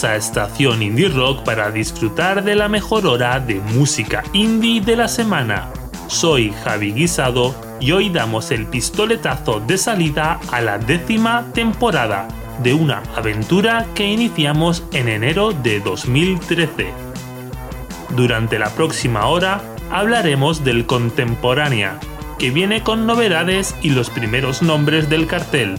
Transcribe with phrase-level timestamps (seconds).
[0.00, 4.96] bienvenidos a Estación Indie Rock para disfrutar de la mejor hora de música indie de
[4.96, 5.70] la semana.
[6.06, 12.28] Soy Javi Guisado y hoy damos el pistoletazo de salida a la décima temporada
[12.62, 16.92] de una aventura que iniciamos en enero de 2013.
[18.16, 19.60] Durante la próxima hora
[19.90, 21.98] hablaremos del Contemporánea,
[22.38, 25.78] que viene con novedades y los primeros nombres del cartel.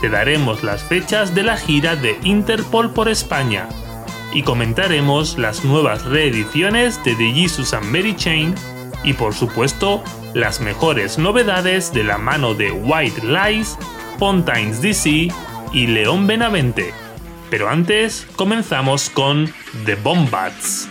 [0.00, 3.68] Te daremos las fechas de la gira de Interpol por España
[4.32, 8.54] y comentaremos las nuevas reediciones de The Jesus and Mary Chain
[9.02, 10.02] y por supuesto
[10.34, 13.78] las mejores novedades de la mano de White Lies,
[14.18, 15.28] Fontaine's DC
[15.72, 16.92] y León Benavente.
[17.48, 19.50] Pero antes comenzamos con
[19.86, 20.90] The Bombats.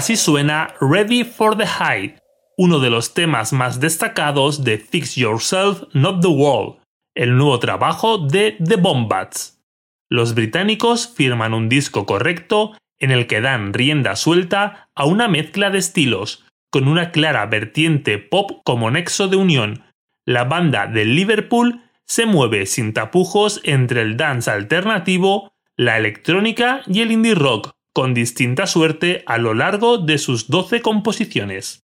[0.00, 2.16] Así suena Ready for the High,
[2.56, 6.78] uno de los temas más destacados de Fix Yourself, Not the Wall,
[7.14, 9.62] el nuevo trabajo de The Bombats.
[10.08, 15.68] Los británicos firman un disco correcto en el que dan rienda suelta a una mezcla
[15.68, 19.84] de estilos, con una clara vertiente pop como nexo de unión.
[20.24, 27.02] La banda de Liverpool se mueve sin tapujos entre el dance alternativo, la electrónica y
[27.02, 31.82] el indie rock, con distinta suerte a lo largo de sus 12 composiciones.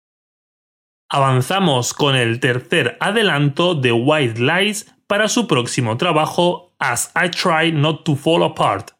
[1.10, 7.72] Avanzamos con el tercer adelanto de White Lies para su próximo trabajo As I Try
[7.72, 8.92] Not to Fall Apart.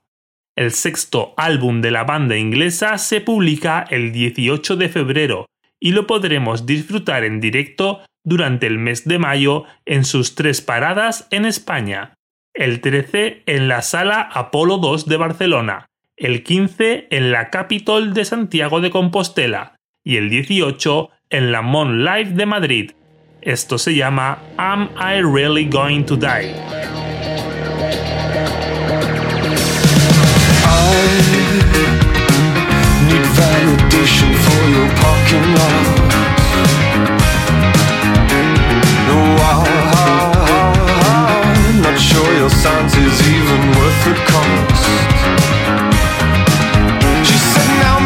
[0.56, 5.46] El sexto álbum de la banda inglesa se publica el 18 de febrero
[5.80, 11.28] y lo podremos disfrutar en directo durante el mes de mayo en sus tres paradas
[11.32, 12.14] en España.
[12.54, 15.88] El 13 en la Sala Apolo 2 de Barcelona,
[16.18, 22.06] el 15 en la Capitol de Santiago de Compostela y el 18 en la Mon
[22.06, 22.92] Live de Madrid.
[23.42, 26.54] Esto se llama Am I Really Going to Die?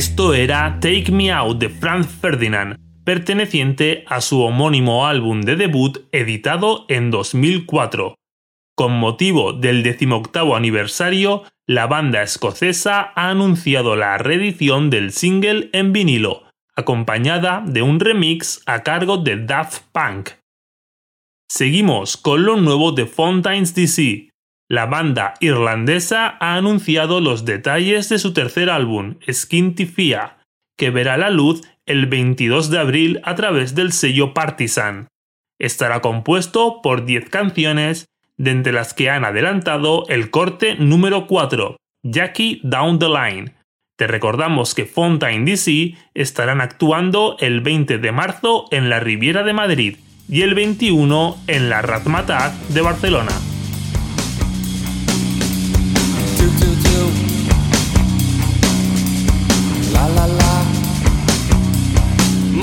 [0.00, 5.98] Esto era Take Me Out de Franz Ferdinand, perteneciente a su homónimo álbum de debut
[6.10, 8.14] editado en 2004.
[8.74, 15.92] Con motivo del 18 aniversario, la banda escocesa ha anunciado la reedición del single en
[15.92, 20.30] vinilo, acompañada de un remix a cargo de Daft Punk.
[21.46, 24.29] Seguimos con lo nuevo de Fontaine's DC.
[24.70, 30.36] La banda irlandesa ha anunciado los detalles de su tercer álbum, Skintifia,
[30.78, 35.08] que verá la luz el 22 de abril a través del sello Partisan.
[35.58, 41.76] Estará compuesto por 10 canciones de entre las que han adelantado el corte número 4,
[42.04, 43.54] Jackie Down the Line.
[43.96, 49.52] Te recordamos que Fontaine DC estarán actuando el 20 de marzo en la Riviera de
[49.52, 49.96] Madrid
[50.28, 53.32] y el 21 en la Razmataz de Barcelona.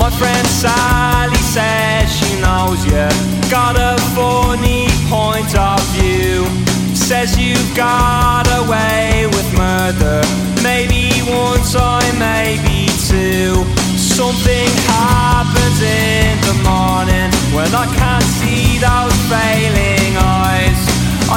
[0.08, 3.08] My friend Sally says she knows you
[3.50, 6.46] got a funny point of view.
[6.94, 10.22] Says you got away with murder.
[10.62, 13.64] Maybe one time, maybe two.
[13.98, 20.67] Something happens in the morning when I can't see those failing eyes.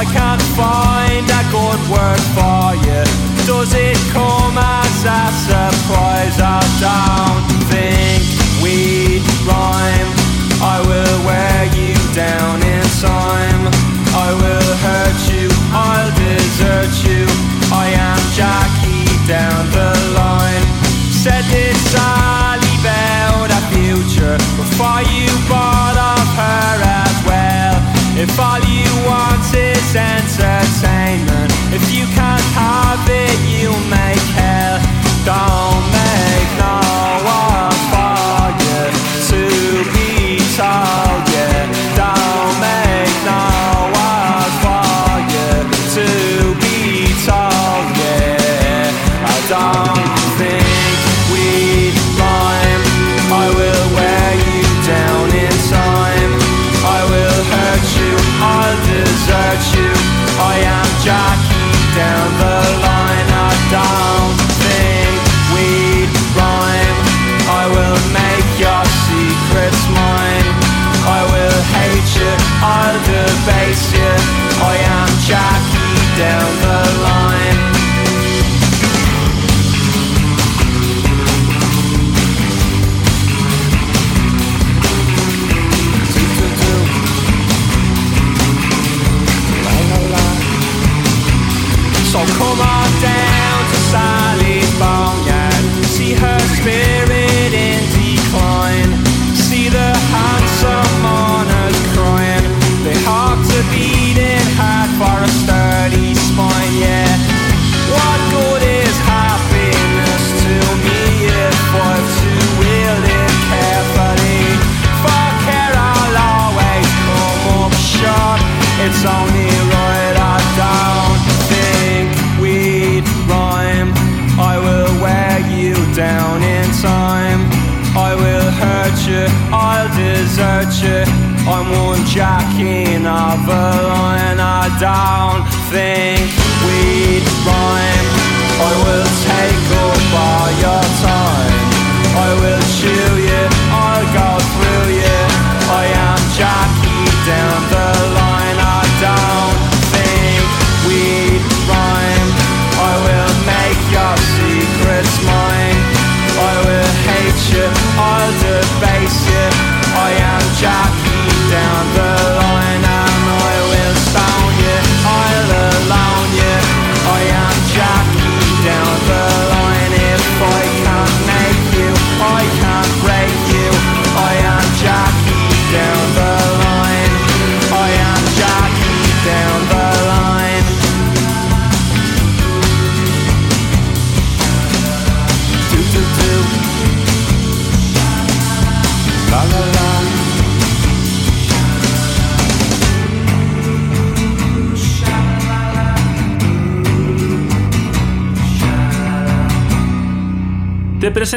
[0.02, 3.04] I can't find a good word for you.
[3.46, 6.40] Does it come as a surprise?
[6.42, 8.21] I don't think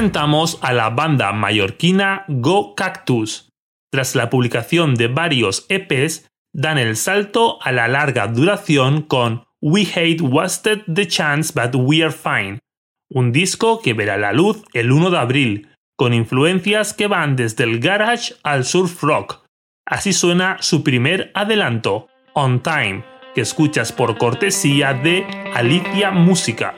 [0.04, 3.48] presentamos a la banda mallorquina Go Cactus.
[3.90, 9.86] Tras la publicación de varios EPs, dan el salto a la larga duración con We
[9.90, 12.58] Hate Wasted the Chance But We Are Fine,
[13.08, 17.64] un disco que verá la luz el 1 de abril, con influencias que van desde
[17.64, 19.46] el garage al surf rock.
[19.86, 26.74] Así suena su primer adelanto, On Time, que escuchas por cortesía de Alicia Música.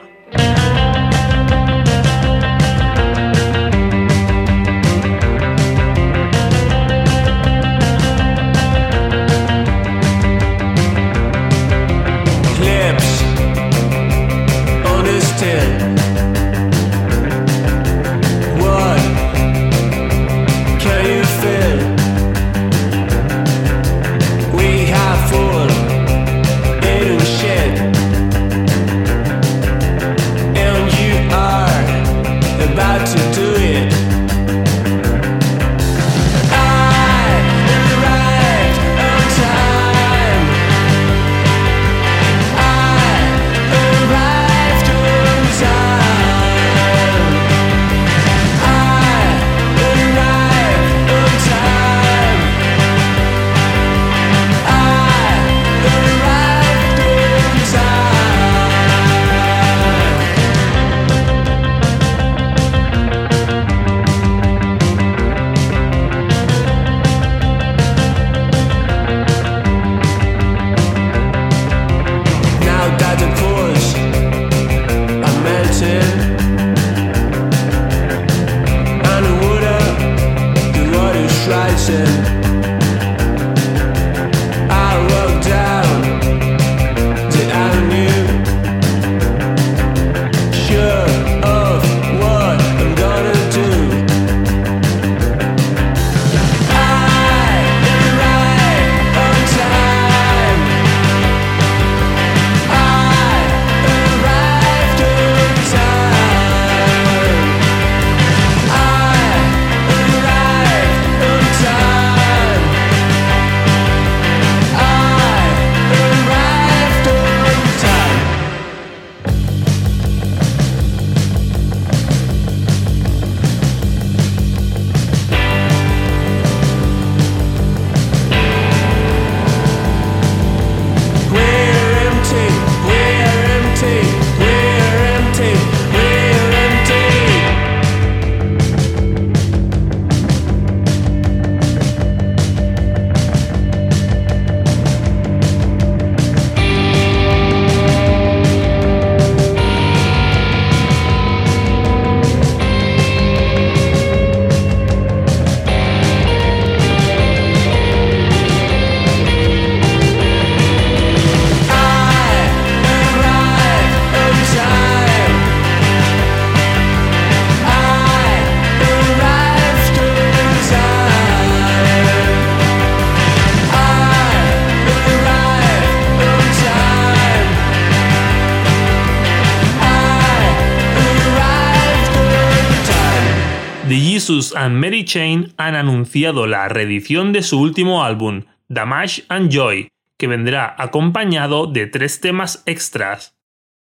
[184.57, 190.27] And Mary Chain han anunciado la reedición de su último álbum, Damage and Joy, que
[190.27, 193.37] vendrá acompañado de tres temas extras.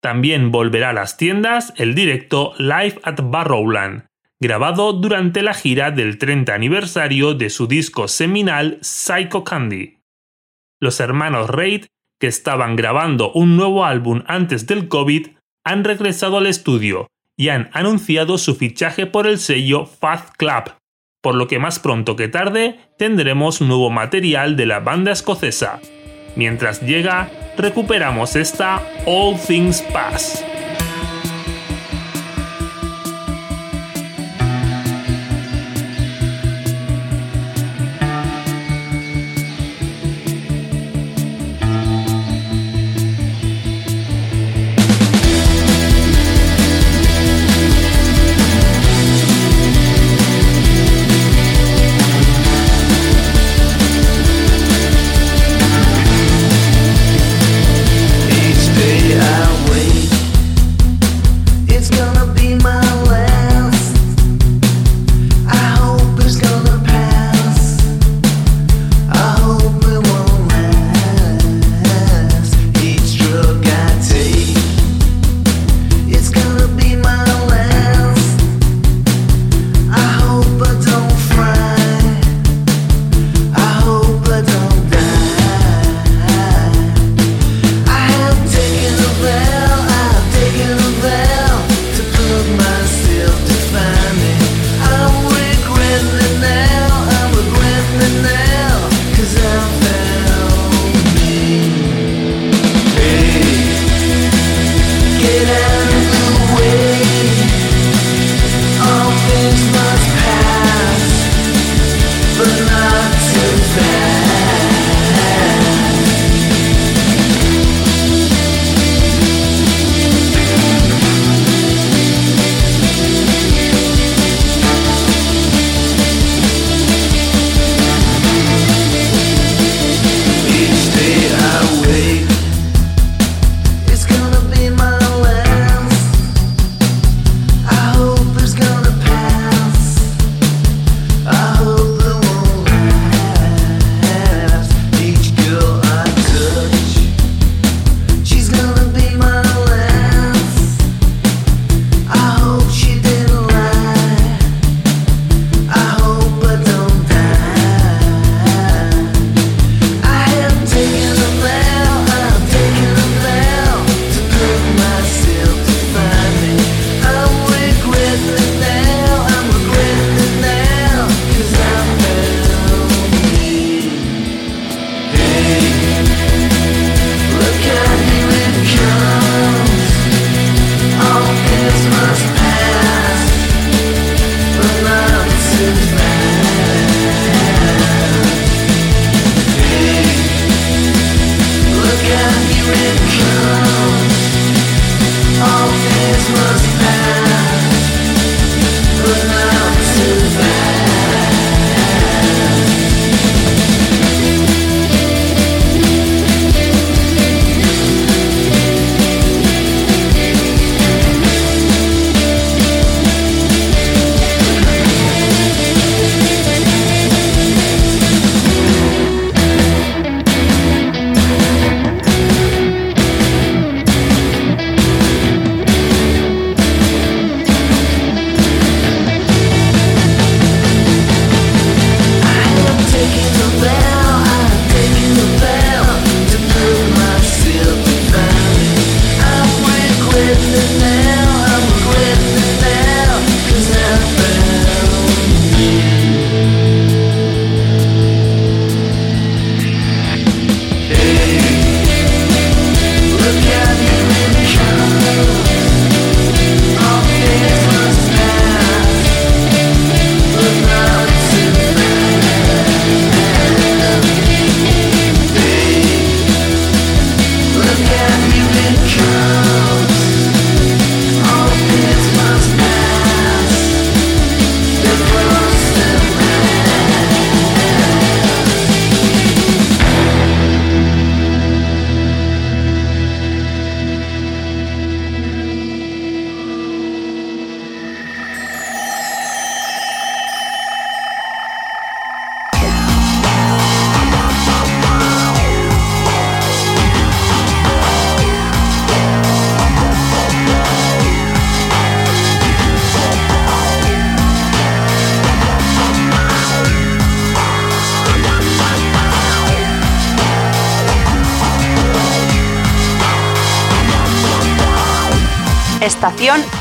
[0.00, 4.06] También volverá a las tiendas el directo Live at Barrowland,
[4.40, 9.98] grabado durante la gira del 30 aniversario de su disco seminal Psycho Candy.
[10.80, 11.86] Los hermanos Reid,
[12.20, 15.28] que estaban grabando un nuevo álbum antes del COVID,
[15.64, 20.74] han regresado al estudio y han anunciado su fichaje por el sello Fast Club,
[21.22, 25.80] por lo que más pronto que tarde tendremos nuevo material de la banda escocesa.
[26.36, 30.44] Mientras llega, recuperamos esta All Things Pass.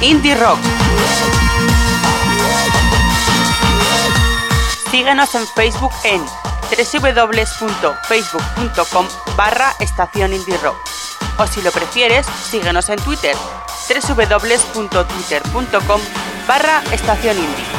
[0.01, 0.59] Indie Rock.
[4.91, 6.25] Síguenos en Facebook en
[6.69, 10.75] www.facebook.com barra Estación Indie Rock.
[11.39, 13.37] O si lo prefieres, síguenos en Twitter
[13.87, 16.01] www.twitter.com
[16.47, 17.76] barra Estación Indie.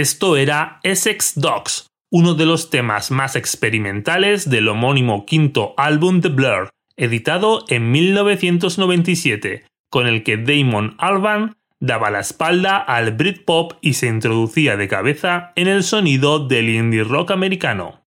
[0.00, 6.30] Esto era Essex Dogs, uno de los temas más experimentales del homónimo quinto álbum de
[6.30, 13.92] Blur, editado en 1997, con el que Damon Albarn daba la espalda al Britpop y
[13.92, 18.06] se introducía de cabeza en el sonido del indie rock americano.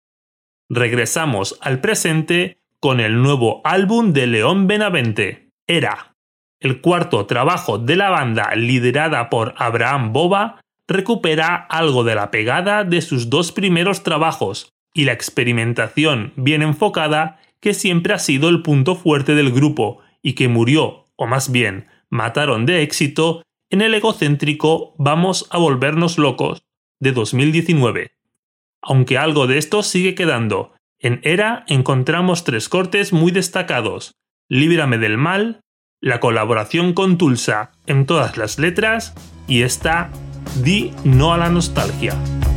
[0.71, 6.15] Regresamos al presente con el nuevo álbum de León Benavente, Era.
[6.59, 10.62] El cuarto trabajo de la banda liderada por Abraham Boba
[10.93, 17.41] recupera algo de la pegada de sus dos primeros trabajos y la experimentación bien enfocada
[17.61, 21.87] que siempre ha sido el punto fuerte del grupo y que murió, o más bien,
[22.11, 26.65] mataron de éxito en el egocéntrico Vamos a volvernos locos
[27.01, 28.13] de 2019.
[28.83, 34.15] Aunque algo de esto sigue quedando, en Era encontramos tres cortes muy destacados,
[34.49, 35.63] Líbrame del mal,
[36.03, 39.15] la colaboración con Tulsa en todas las letras
[39.49, 40.11] y esta
[40.55, 42.52] Di no a la nostalgia.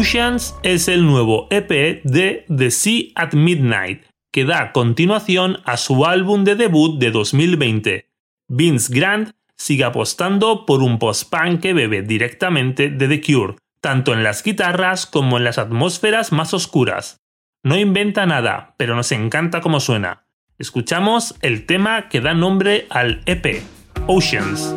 [0.00, 6.06] Oceans es el nuevo EP de The Sea at Midnight, que da continuación a su
[6.06, 8.08] álbum de debut de 2020.
[8.48, 14.22] Vince Grant sigue apostando por un post-punk que bebe directamente de The Cure, tanto en
[14.22, 17.20] las guitarras como en las atmósferas más oscuras.
[17.62, 20.24] No inventa nada, pero nos encanta cómo suena.
[20.56, 23.62] Escuchamos el tema que da nombre al EP,
[24.06, 24.74] Oceans.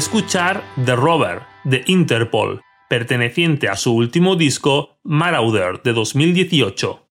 [0.00, 7.06] Escuchar The Rover de Interpol, perteneciente a su último disco Marauder de 2018.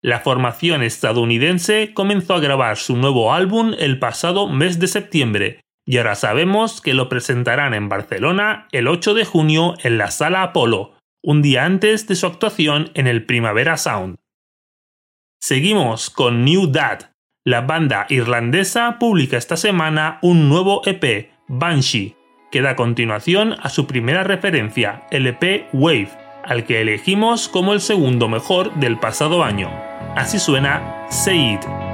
[0.00, 5.98] La formación estadounidense comenzó a grabar su nuevo álbum el pasado mes de septiembre y
[5.98, 10.94] ahora sabemos que lo presentarán en Barcelona el 8 de junio en la Sala Apolo,
[11.22, 14.16] un día antes de su actuación en el Primavera Sound.
[15.42, 17.10] Seguimos con New Dad.
[17.44, 22.16] La banda irlandesa publica esta semana un nuevo EP, Banshee,
[22.50, 26.10] que da continuación a su primera referencia, el EP Wave,
[26.44, 29.70] al que elegimos como el segundo mejor del pasado año.
[30.16, 31.89] Así suena Say It.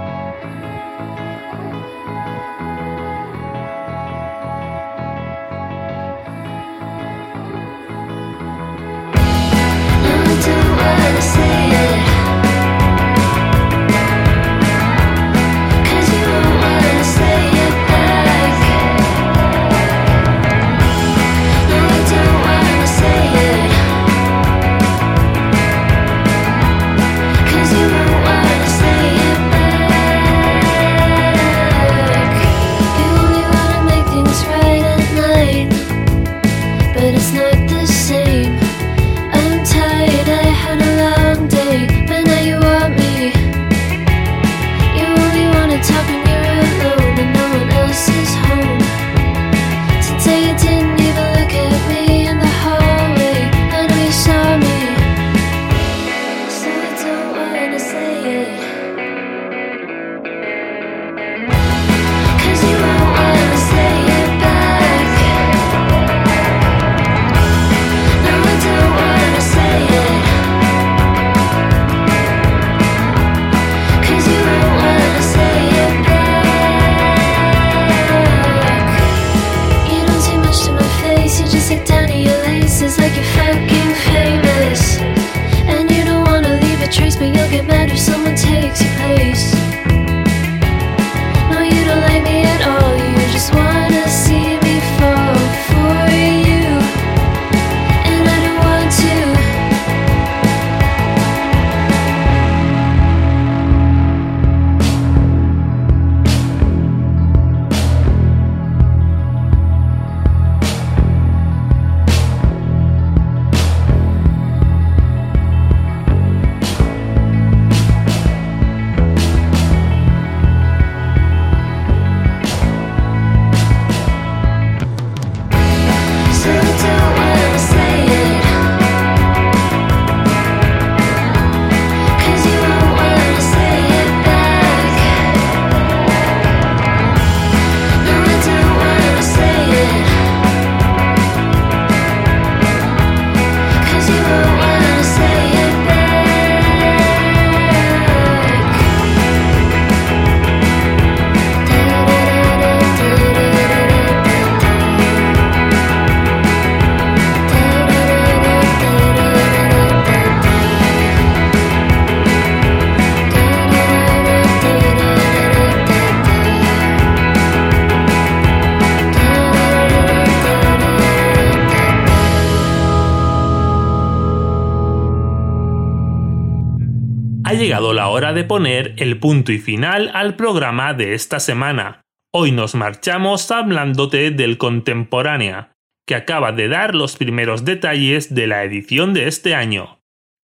[178.47, 182.03] Poner el punto y final al programa de esta semana.
[182.33, 185.73] Hoy nos marchamos hablándote del Contemporánea,
[186.07, 190.01] que acaba de dar los primeros detalles de la edición de este año.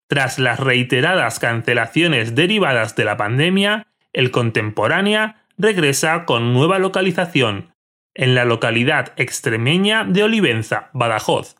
[0.08, 7.72] Tras las reiteradas cancelaciones derivadas de la pandemia, el Contemporánea regresa con nueva localización,
[8.14, 11.56] en la localidad extremeña de Olivenza, Badajoz.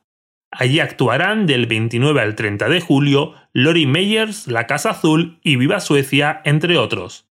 [0.52, 5.80] Allí actuarán del 29 al 30 de julio Lori Meyers, La Casa Azul y Viva
[5.80, 7.26] Suecia, entre otros.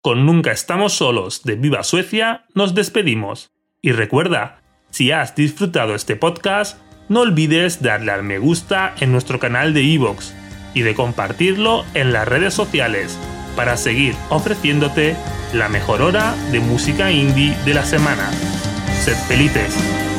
[0.00, 3.52] Con Nunca estamos solos de Viva Suecia nos despedimos.
[3.82, 9.38] Y recuerda, si has disfrutado este podcast, no olvides darle al me gusta en nuestro
[9.38, 10.32] canal de iVoox
[10.72, 13.18] y de compartirlo en las redes sociales
[13.56, 15.16] para seguir ofreciéndote
[15.52, 18.30] la mejor hora de música indie de la semana.
[19.04, 20.13] Sed felices.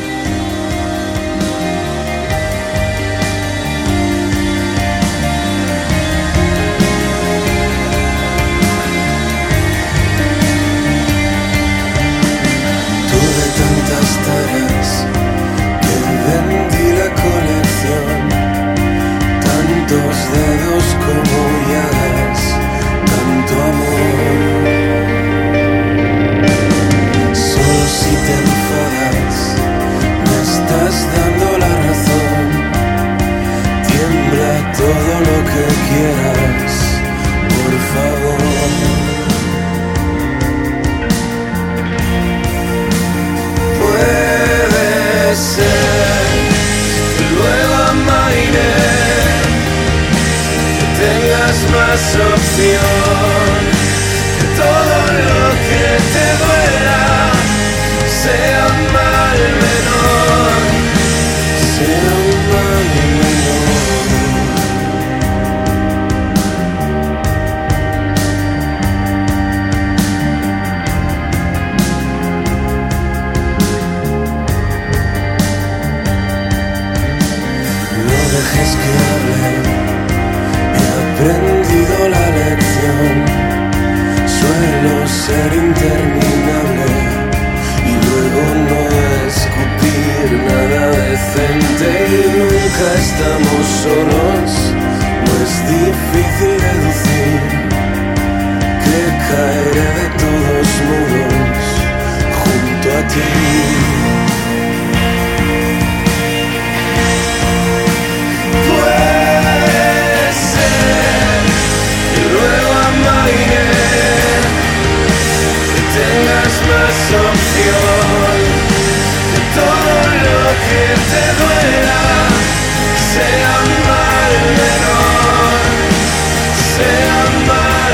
[14.10, 14.90] estarás
[15.84, 15.96] que
[16.26, 18.20] vendí la colección,
[19.48, 21.38] tantos dedos como
[21.70, 22.42] llagas,
[23.12, 24.66] tanto amor.
[27.34, 29.36] Solo si te enfadas,
[30.28, 32.46] me estás dando la razón,
[33.88, 34.52] tiembla
[34.82, 36.85] todo lo que quieras.
[43.96, 45.66] puede ser.
[47.36, 48.74] Luego amairé,
[51.00, 53.65] tengas más opción.
[84.56, 86.88] Suelo ser interminable
[87.84, 88.82] y luego no
[89.28, 91.88] escupir nada decente.
[92.08, 94.48] Y nunca estamos solos,
[95.26, 97.40] no es difícil deducir
[98.84, 101.66] que caeré de todos modos
[102.40, 103.32] junto a ti.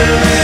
[0.07, 0.40] Mal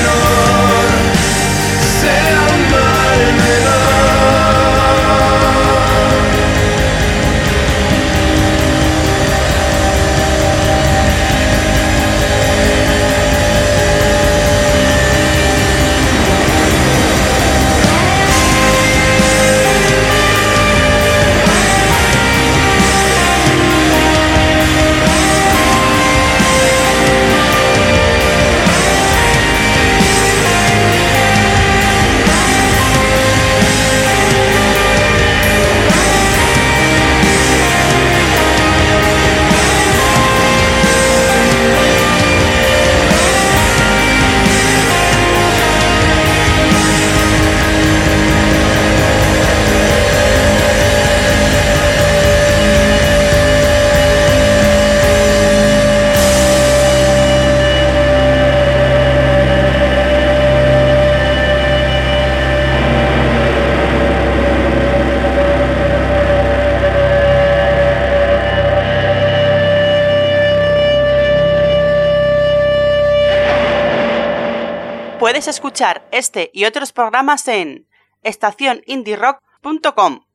[76.11, 77.87] este y otros programas en
[78.23, 80.26] estacionindierock.com.